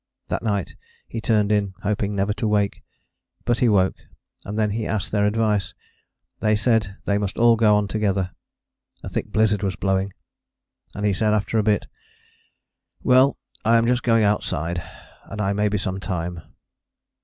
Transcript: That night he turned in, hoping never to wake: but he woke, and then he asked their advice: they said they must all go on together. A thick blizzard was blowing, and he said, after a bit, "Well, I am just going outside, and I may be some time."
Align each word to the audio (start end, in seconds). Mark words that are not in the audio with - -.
That 0.29 0.41
night 0.41 0.75
he 1.07 1.21
turned 1.21 1.51
in, 1.51 1.75
hoping 1.83 2.15
never 2.15 2.33
to 2.33 2.47
wake: 2.47 2.81
but 3.45 3.59
he 3.59 3.69
woke, 3.69 3.97
and 4.45 4.57
then 4.57 4.71
he 4.71 4.87
asked 4.87 5.11
their 5.11 5.27
advice: 5.27 5.75
they 6.39 6.55
said 6.55 6.97
they 7.05 7.19
must 7.19 7.37
all 7.37 7.55
go 7.55 7.75
on 7.77 7.87
together. 7.87 8.31
A 9.03 9.09
thick 9.09 9.27
blizzard 9.31 9.61
was 9.61 9.75
blowing, 9.75 10.11
and 10.95 11.05
he 11.05 11.13
said, 11.13 11.35
after 11.35 11.59
a 11.59 11.63
bit, 11.63 11.85
"Well, 13.03 13.37
I 13.63 13.77
am 13.77 13.85
just 13.85 14.01
going 14.01 14.23
outside, 14.23 14.81
and 15.25 15.39
I 15.39 15.53
may 15.53 15.69
be 15.69 15.77
some 15.77 15.99
time." 15.99 16.41